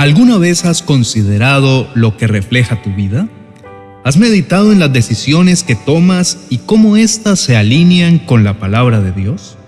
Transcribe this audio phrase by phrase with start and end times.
[0.00, 3.28] ¿Alguna vez has considerado lo que refleja tu vida?
[4.02, 9.02] ¿Has meditado en las decisiones que tomas y cómo éstas se alinean con la palabra
[9.02, 9.58] de Dios?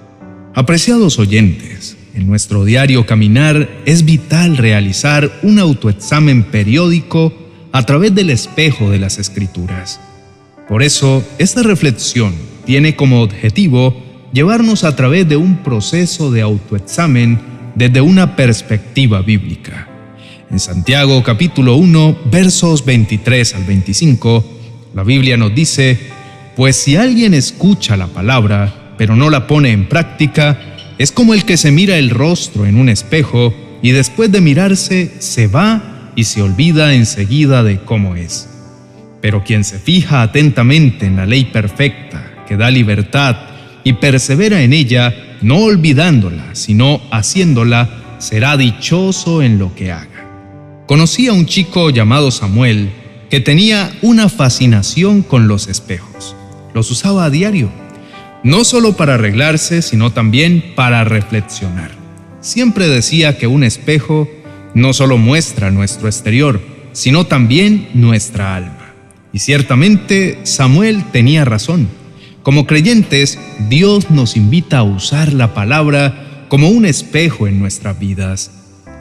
[0.54, 7.34] Apreciados oyentes, en nuestro diario caminar es vital realizar un autoexamen periódico
[7.70, 10.00] a través del espejo de las escrituras.
[10.66, 12.32] Por eso, esta reflexión
[12.64, 14.02] tiene como objetivo
[14.32, 17.38] llevarnos a través de un proceso de autoexamen
[17.74, 19.91] desde una perspectiva bíblica.
[20.52, 24.44] En Santiago capítulo 1 versos 23 al 25,
[24.94, 25.98] la Biblia nos dice,
[26.54, 30.58] pues si alguien escucha la palabra, pero no la pone en práctica,
[30.98, 35.12] es como el que se mira el rostro en un espejo y después de mirarse
[35.20, 38.46] se va y se olvida enseguida de cómo es.
[39.22, 43.36] Pero quien se fija atentamente en la ley perfecta que da libertad
[43.84, 50.11] y persevera en ella, no olvidándola, sino haciéndola, será dichoso en lo que haga.
[50.92, 52.90] Conocí a un chico llamado Samuel
[53.30, 56.36] que tenía una fascinación con los espejos.
[56.74, 57.70] Los usaba a diario,
[58.44, 61.92] no solo para arreglarse, sino también para reflexionar.
[62.42, 64.28] Siempre decía que un espejo
[64.74, 66.60] no solo muestra nuestro exterior,
[66.92, 68.92] sino también nuestra alma.
[69.32, 71.88] Y ciertamente Samuel tenía razón.
[72.42, 73.38] Como creyentes,
[73.70, 78.50] Dios nos invita a usar la palabra como un espejo en nuestras vidas.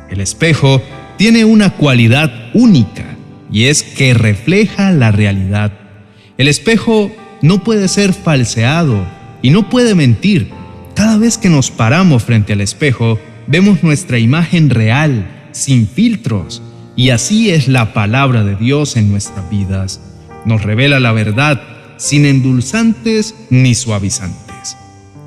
[0.10, 0.82] El espejo
[1.22, 3.06] tiene una cualidad única
[3.52, 5.72] y es que refleja la realidad.
[6.40, 7.12] El espejo
[7.44, 9.06] no puede ser falseado
[9.44, 10.50] y no puede mentir.
[10.96, 16.64] Cada vez que nos paramos frente al espejo, vemos nuestra imagen real, sin filtros,
[16.96, 20.02] y así es la palabra de Dios en nuestras vidas.
[20.46, 21.62] Nos revela la verdad,
[21.98, 24.51] sin endulzantes ni suavizantes.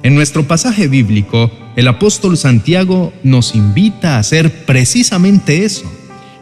[0.04, 5.90] En nuestro pasaje bíblico, el apóstol Santiago nos invita a hacer precisamente eso,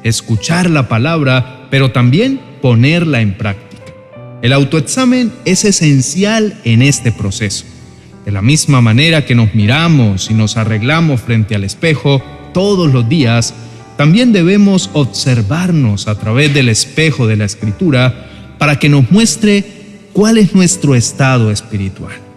[0.03, 3.85] escuchar la palabra, pero también ponerla en práctica.
[4.43, 7.65] El autoexamen es esencial en este proceso.
[8.25, 12.21] De la misma manera que nos miramos y nos arreglamos frente al espejo
[12.53, 13.55] todos los días,
[13.97, 19.65] también debemos observarnos a través del espejo de la escritura para que nos muestre
[20.13, 22.32] cuál es nuestro estado espiritual.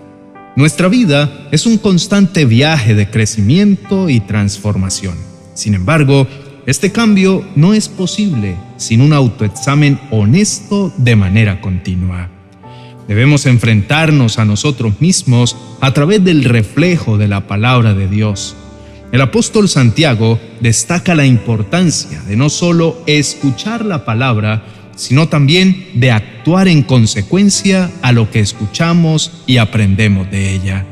[0.55, 5.15] Nuestra vida es un constante viaje de crecimiento y transformación.
[5.53, 6.27] Sin embargo,
[6.65, 12.29] este cambio no es posible sin un autoexamen honesto de manera continua.
[13.05, 18.55] Debemos enfrentarnos a nosotros mismos a través del reflejo de la palabra de Dios.
[19.11, 24.63] El apóstol Santiago destaca la importancia de no solo escuchar la palabra,
[24.95, 30.85] sino también de actuar en consecuencia a lo que escuchamos y aprendemos de ella.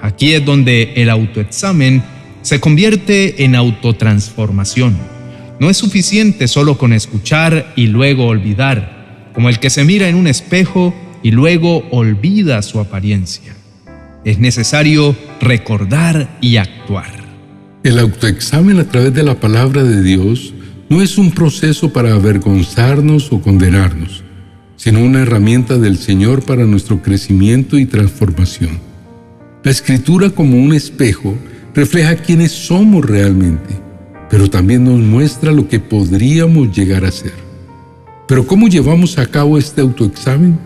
[0.00, 2.02] Aquí es donde el autoexamen
[2.42, 4.96] se convierte en autotransformación.
[5.60, 10.16] No es suficiente solo con escuchar y luego olvidar, como el que se mira en
[10.16, 13.54] un espejo y luego olvida su apariencia.
[14.24, 17.22] Es necesario recordar y actuar.
[17.84, 20.54] El autoexamen a través de la palabra de Dios
[20.92, 24.22] no es un proceso para avergonzarnos o condenarnos,
[24.76, 28.78] sino una herramienta del Señor para nuestro crecimiento y transformación.
[29.64, 31.34] La escritura como un espejo
[31.74, 33.74] refleja quiénes somos realmente,
[34.28, 37.32] pero también nos muestra lo que podríamos llegar a ser.
[38.28, 40.58] Pero ¿cómo llevamos a cabo este autoexamen?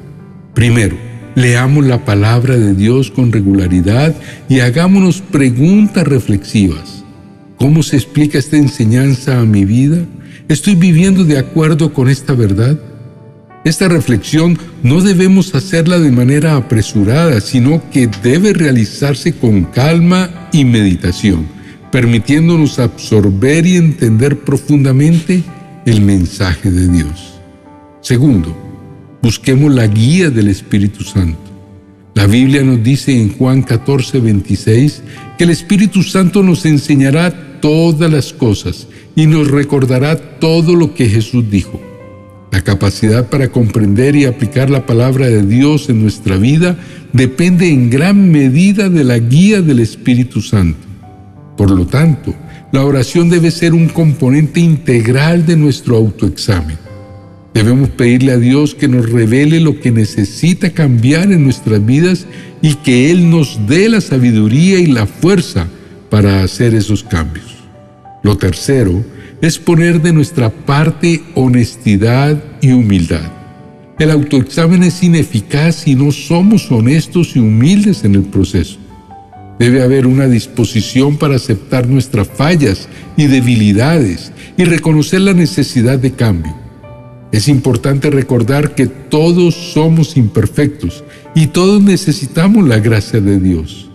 [0.54, 0.96] Primero,
[1.36, 4.12] leamos la palabra de Dios con regularidad
[4.48, 6.95] y hagámonos preguntas reflexivas.
[7.66, 9.98] ¿Cómo se explica esta enseñanza a mi vida?
[10.46, 12.78] ¿Estoy viviendo de acuerdo con esta verdad?
[13.64, 20.64] Esta reflexión no debemos hacerla de manera apresurada, sino que debe realizarse con calma y
[20.64, 21.44] meditación,
[21.90, 25.42] permitiéndonos absorber y entender profundamente
[25.86, 27.40] el mensaje de Dios.
[28.00, 28.56] Segundo,
[29.22, 31.40] busquemos la guía del Espíritu Santo.
[32.14, 35.02] La Biblia nos dice en Juan 14, 26
[35.36, 41.08] que el Espíritu Santo nos enseñará todas las cosas y nos recordará todo lo que
[41.08, 41.82] Jesús dijo.
[42.52, 46.78] La capacidad para comprender y aplicar la palabra de Dios en nuestra vida
[47.12, 50.78] depende en gran medida de la guía del Espíritu Santo.
[51.56, 52.36] Por lo tanto,
[52.70, 56.78] la oración debe ser un componente integral de nuestro autoexamen.
[57.52, 62.26] Debemos pedirle a Dios que nos revele lo que necesita cambiar en nuestras vidas
[62.62, 65.66] y que Él nos dé la sabiduría y la fuerza
[66.10, 67.55] para hacer esos cambios.
[68.26, 69.04] Lo tercero
[69.40, 73.30] es poner de nuestra parte honestidad y humildad.
[74.00, 78.78] El autoexamen es ineficaz si no somos honestos y humildes en el proceso.
[79.60, 86.10] Debe haber una disposición para aceptar nuestras fallas y debilidades y reconocer la necesidad de
[86.10, 86.52] cambio.
[87.30, 91.04] Es importante recordar que todos somos imperfectos
[91.36, 93.85] y todos necesitamos la gracia de Dios.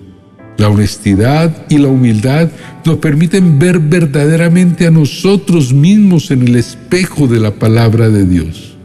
[0.62, 2.48] La honestidad y la humildad
[2.86, 8.78] nos permiten ver verdaderamente a nosotros mismos en el espejo de la palabra de Dios.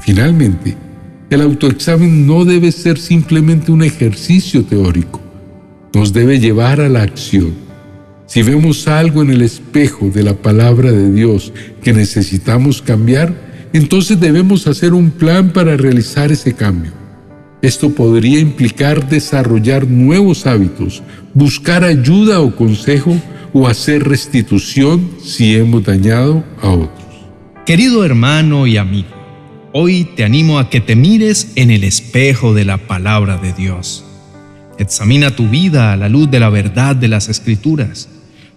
[0.00, 0.74] Finalmente,
[1.28, 5.20] el autoexamen no debe ser simplemente un ejercicio teórico,
[5.92, 7.52] nos debe llevar a la acción.
[8.24, 13.34] Si vemos algo en el espejo de la palabra de Dios que necesitamos cambiar,
[13.74, 17.01] entonces debemos hacer un plan para realizar ese cambio.
[17.62, 21.00] Esto podría implicar desarrollar nuevos hábitos,
[21.32, 23.16] buscar ayuda o consejo
[23.52, 27.06] o hacer restitución si hemos dañado a otros.
[27.64, 29.10] Querido hermano y amigo,
[29.72, 34.04] hoy te animo a que te mires en el espejo de la palabra de Dios.
[34.80, 38.08] Examina tu vida a la luz de la verdad de las Escrituras.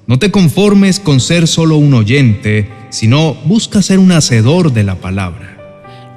[0.08, 4.96] No te conformes con ser solo un oyente, sino busca ser un hacedor de la
[4.96, 5.52] palabra.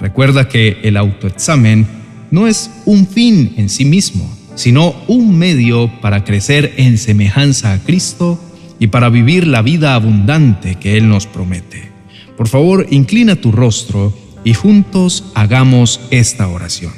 [0.01, 1.98] Recuerda que el autoexamen
[2.31, 7.79] no es un fin en sí mismo, sino un medio para crecer en semejanza a
[7.79, 8.41] Cristo
[8.79, 11.91] y para vivir la vida abundante que Él nos promete.
[12.37, 16.93] Por favor, inclina tu rostro y juntos hagamos esta oración.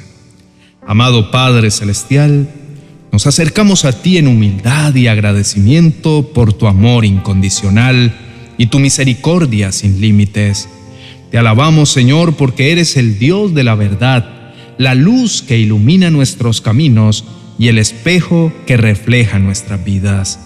[0.85, 2.49] Amado Padre Celestial,
[3.11, 8.13] nos acercamos a ti en humildad y agradecimiento por tu amor incondicional
[8.57, 10.69] y tu misericordia sin límites.
[11.29, 14.40] Te alabamos, Señor, porque eres el Dios de la verdad,
[14.81, 17.23] la luz que ilumina nuestros caminos
[17.59, 20.39] y el espejo que refleja nuestras vidas.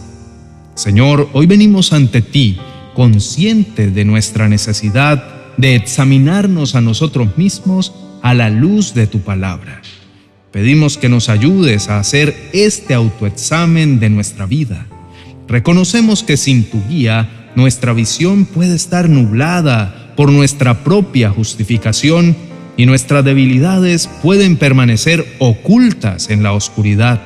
[0.73, 2.57] Señor, hoy venimos ante ti
[2.95, 5.23] conscientes de nuestra necesidad
[5.55, 9.81] de examinarnos a nosotros mismos a la luz de tu palabra.
[10.51, 14.85] Pedimos que nos ayudes a hacer este autoexamen de nuestra vida.
[15.47, 22.35] Reconocemos que sin tu guía nuestra visión puede estar nublada por nuestra propia justificación
[22.77, 27.21] y nuestras debilidades pueden permanecer ocultas en la oscuridad.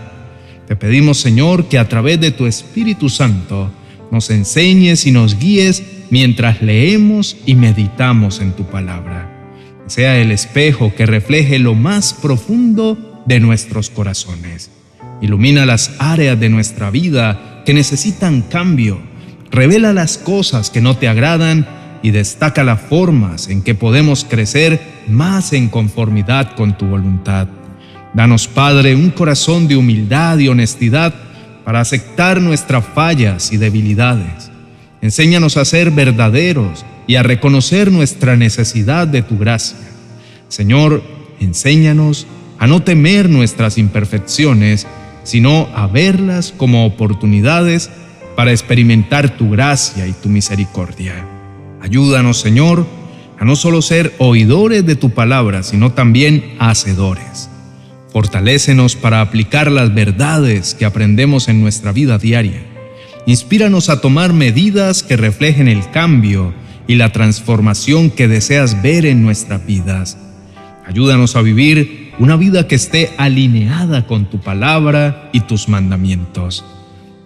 [0.68, 3.72] Te pedimos, Señor, que a través de tu Espíritu Santo
[4.12, 9.30] nos enseñes y nos guíes mientras leemos y meditamos en tu palabra.
[9.88, 14.70] Sea el espejo que refleje lo más profundo de nuestros corazones.
[15.22, 19.00] Ilumina las áreas de nuestra vida que necesitan cambio.
[19.52, 21.68] Revela las cosas que no te agradan
[22.04, 27.48] y destaca las formas en que podemos crecer más en conformidad con tu voluntad.
[28.14, 31.14] Danos, Padre, un corazón de humildad y honestidad
[31.64, 34.50] para aceptar nuestras fallas y debilidades.
[35.02, 39.78] Enséñanos a ser verdaderos y a reconocer nuestra necesidad de tu gracia.
[40.48, 41.04] Señor,
[41.40, 42.28] enséñanos
[42.58, 44.88] a no temer nuestras imperfecciones,
[45.24, 47.90] sino a verlas como oportunidades
[48.36, 51.26] para experimentar tu gracia y tu misericordia.
[51.82, 52.86] Ayúdanos, Señor,
[53.40, 57.50] a no solo ser oidores de tu palabra, sino también hacedores.
[58.12, 62.62] Fortalécenos para aplicar las verdades que aprendemos en nuestra vida diaria.
[63.26, 66.54] Inspíranos a tomar medidas que reflejen el cambio
[66.88, 70.18] y la transformación que deseas ver en nuestras vidas.
[70.86, 76.66] Ayúdanos a vivir una vida que esté alineada con tu palabra y tus mandamientos.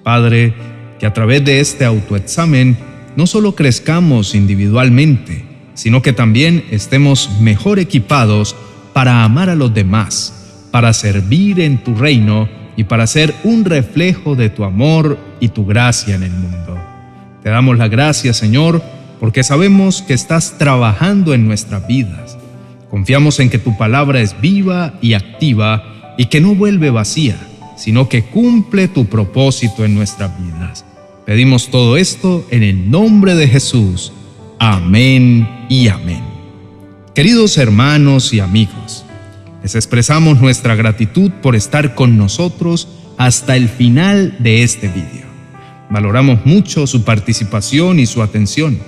[0.04, 0.54] Padre,
[1.00, 2.78] que a través de este autoexamen
[3.16, 8.56] no solo crezcamos individualmente, sino que también estemos mejor equipados
[8.94, 14.36] para amar a los demás, para servir en tu reino y para ser un reflejo
[14.36, 16.80] de tu amor y tu gracia en el mundo.
[17.44, 18.82] Te damos la gracia, Señor,
[19.20, 22.38] porque sabemos que estás trabajando en nuestras vidas
[22.94, 27.36] Confiamos en que tu palabra es viva y activa y que no vuelve vacía,
[27.76, 30.86] sino que cumple tu propósito en nuestras vidas.
[31.26, 34.14] Pedimos todo esto en el nombre de Jesús.
[34.66, 36.24] Amén y amén.
[37.14, 39.04] Queridos hermanos y amigos,
[39.62, 45.26] les expresamos nuestra gratitud por estar con nosotros hasta el final de este vídeo.
[45.90, 48.80] Valoramos mucho su participación y su atención.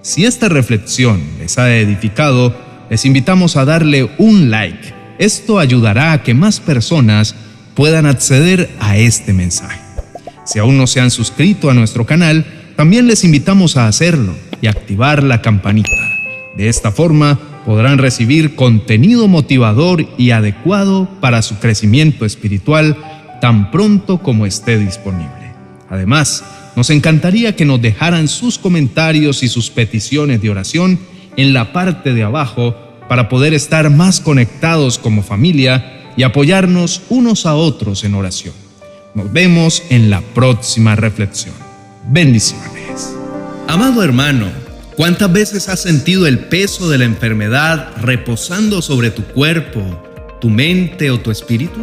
[0.00, 2.52] Si esta reflexión les ha edificado,
[2.90, 4.92] les invitamos a darle un like.
[5.20, 7.36] Esto ayudará a que más personas
[7.76, 9.78] puedan acceder a este mensaje.
[10.44, 14.68] Si aún no se han suscrito a nuestro canal, también les invitamos a hacerlo y
[14.68, 15.90] activar la campanita.
[16.56, 22.96] De esta forma podrán recibir contenido motivador y adecuado para su crecimiento espiritual
[23.40, 25.52] tan pronto como esté disponible.
[25.90, 26.44] Además,
[26.76, 30.98] nos encantaría que nos dejaran sus comentarios y sus peticiones de oración
[31.36, 32.74] en la parte de abajo
[33.08, 38.54] para poder estar más conectados como familia y apoyarnos unos a otros en oración.
[39.14, 41.54] Nos vemos en la próxima reflexión.
[42.08, 42.81] Bendiciones.
[43.72, 44.50] Amado hermano,
[44.96, 49.80] ¿Cuántas veces has sentido el peso de la enfermedad reposando sobre tu cuerpo,
[50.42, 51.80] tu mente o tu espíritu?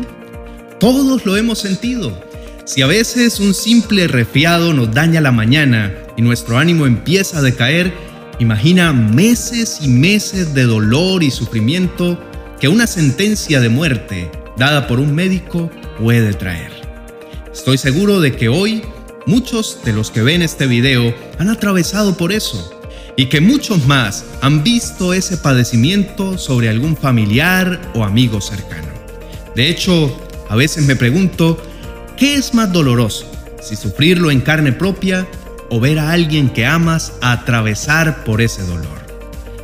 [0.80, 2.16] Todos lo hemos sentido.
[2.64, 7.42] Si a veces un simple resfriado nos daña la mañana y nuestro ánimo empieza a
[7.42, 7.92] decaer,
[8.38, 12.24] imagina meses y meses de dolor y sufrimiento
[12.60, 16.70] que una sentencia de muerte dada por un médico puede traer.
[17.52, 18.84] Estoy seguro de que hoy
[19.26, 22.80] muchos de los que ven este video han atravesado por eso
[23.16, 28.88] y que muchos más han visto ese padecimiento sobre algún familiar o amigo cercano.
[29.56, 30.18] De hecho,
[30.50, 31.62] a veces me pregunto,
[32.18, 33.30] ¿qué es más doloroso?
[33.62, 35.28] Si sufrirlo en carne propia
[35.70, 39.00] o ver a alguien que amas atravesar por ese dolor.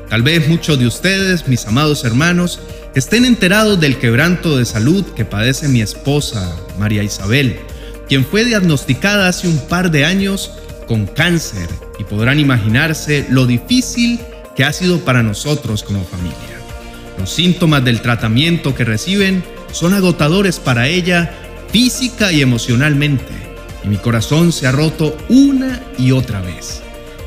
[0.10, 2.60] Tal vez muchos de ustedes, mis amados hermanos,
[2.94, 7.60] estén enterados del quebranto de salud que padece mi esposa, María Isabel,
[8.08, 10.52] quien fue diagnosticada hace un par de años
[10.88, 11.68] con cáncer
[12.00, 14.20] y podrán imaginarse lo difícil
[14.56, 16.38] que ha sido para nosotros como familia.
[17.18, 21.32] Los síntomas del tratamiento que reciben son agotadores para ella
[21.72, 23.34] física y emocionalmente,
[23.84, 26.82] y mi corazón se ha roto una y otra vez.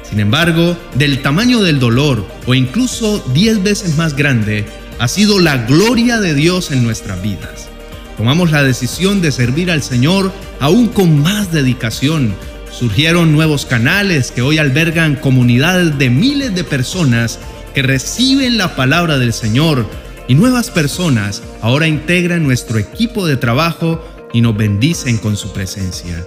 [0.09, 4.65] Sin embargo, del tamaño del dolor, o incluso diez veces más grande,
[4.99, 7.69] ha sido la gloria de Dios en nuestras vidas.
[8.19, 12.35] Tomamos la decisión de servir al Señor aún con más dedicación,
[12.71, 17.39] Surgieron nuevos canales que hoy albergan comunidades de miles de personas
[17.75, 19.87] que reciben la palabra del Señor
[20.29, 26.25] y nuevas personas ahora integran nuestro equipo de trabajo y nos bendicen con su presencia.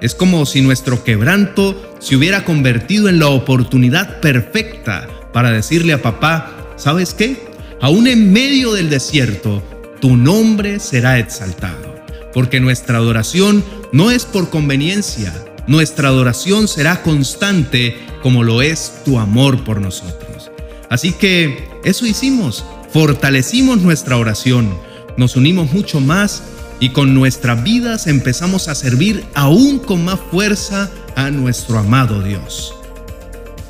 [0.00, 6.02] Es como si nuestro quebranto se hubiera convertido en la oportunidad perfecta para decirle a
[6.02, 7.46] papá, ¿sabes qué?
[7.80, 9.62] Aún en medio del desierto,
[10.04, 11.94] tu nombre será exaltado,
[12.34, 15.32] porque nuestra adoración no es por conveniencia,
[15.66, 20.50] nuestra adoración será constante como lo es tu amor por nosotros.
[20.90, 24.76] Así que eso hicimos, fortalecimos nuestra oración,
[25.16, 26.42] nos unimos mucho más
[26.80, 32.74] y con nuestras vidas empezamos a servir aún con más fuerza a nuestro amado Dios.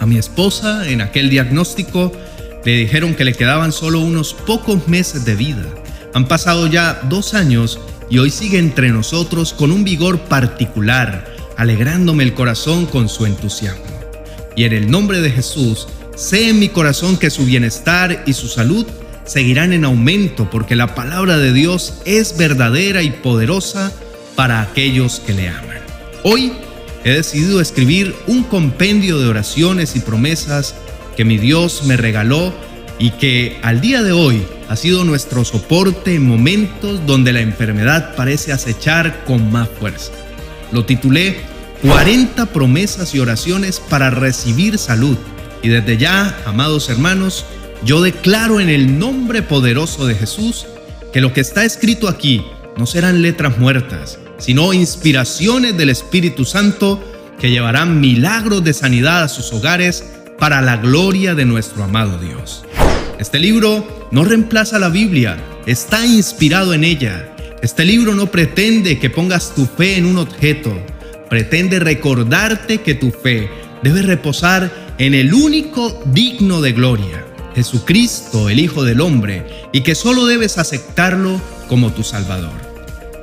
[0.00, 2.11] A mi esposa en aquel diagnóstico
[2.64, 5.84] le dijeron que le quedaban solo unos pocos meses de vida.
[6.14, 12.23] Han pasado ya dos años y hoy sigue entre nosotros con un vigor particular alegrándome
[12.23, 13.85] el corazón con su entusiasmo.
[14.56, 18.47] Y en el nombre de Jesús, sé en mi corazón que su bienestar y su
[18.47, 18.87] salud
[19.25, 23.92] seguirán en aumento porque la palabra de Dios es verdadera y poderosa
[24.37, 25.78] para aquellos que le aman.
[26.23, 26.52] Hoy
[27.02, 30.76] he decidido escribir un compendio de oraciones y promesas
[31.16, 32.52] que mi Dios me regaló
[32.98, 38.14] y que al día de hoy ha sido nuestro soporte en momentos donde la enfermedad
[38.16, 40.12] parece acechar con más fuerza.
[40.72, 41.38] Lo titulé
[41.82, 45.18] 40 promesas y oraciones para recibir salud.
[45.62, 47.44] Y desde ya, amados hermanos,
[47.84, 50.66] yo declaro en el nombre poderoso de Jesús
[51.12, 52.42] que lo que está escrito aquí
[52.76, 57.02] no serán letras muertas, sino inspiraciones del Espíritu Santo
[57.38, 60.04] que llevarán milagros de sanidad a sus hogares
[60.38, 62.64] para la gloria de nuestro amado Dios.
[63.18, 67.30] Este libro no reemplaza la Biblia, está inspirado en ella
[67.64, 70.71] este libro no pretende que pongas tu fe en un objeto,
[71.30, 73.49] pretende recordarte que tu fe
[73.83, 79.94] debe reposar en el único digno de gloria, Jesucristo, el Hijo del Hombre, y que
[79.94, 82.52] solo debes aceptarlo como tu Salvador.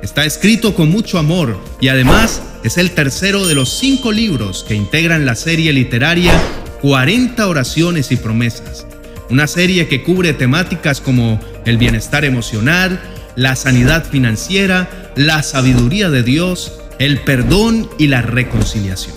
[0.02, 4.74] Está escrito con mucho amor y además es el tercero de los cinco libros que
[4.74, 6.32] integran la serie literaria
[6.80, 8.88] 40 oraciones y promesas,
[9.32, 13.00] una serie que cubre temáticas como el bienestar emocional,
[13.34, 19.16] la sanidad financiera, la sabiduría de Dios, el perdón y la reconciliación.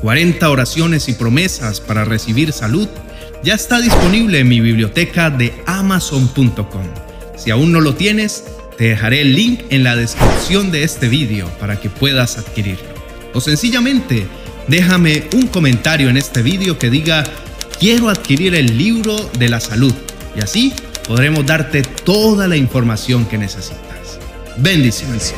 [0.00, 2.88] 40 oraciones y promesas para recibir salud
[3.44, 6.86] ya está disponible en mi biblioteca de amazon.com.
[7.36, 8.44] Si aún no lo tienes,
[8.78, 12.88] te dejaré el link en la descripción de este vídeo para que puedas adquirirlo.
[13.34, 14.26] O sencillamente,
[14.68, 17.24] déjame un comentario en este vídeo que diga
[17.82, 19.92] quiero adquirir el libro de la salud
[20.36, 20.72] y así
[21.08, 24.20] podremos darte toda la información que necesitas.
[24.56, 25.34] Bendiciones.